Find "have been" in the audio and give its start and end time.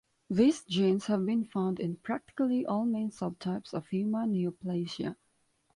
1.05-1.45